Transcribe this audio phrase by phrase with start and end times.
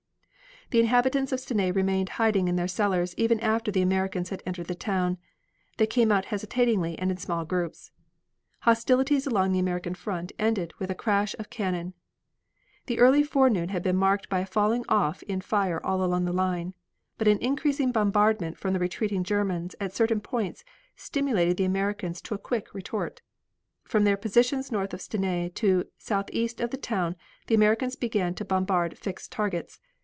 [0.71, 4.67] The inhabitants of Stenay remained hiding in their cellars even after the Americans had entered
[4.67, 5.17] the town.
[5.75, 7.91] They came out hesitatingly and in small groups.
[8.59, 11.93] Hostilities along the American front ended with a crash of cannon.
[12.85, 16.31] The early forenoon had been marked by a falling off in fire all along the
[16.31, 16.73] line,
[17.17, 20.63] but an increasing bombardment from the retreating Germans at certain points
[20.95, 23.21] stimulated the Americans to a quick retort.
[23.83, 28.45] From their positions north of Stenay to southeast of the town the Americans began to
[28.45, 29.81] bombard fixed targets.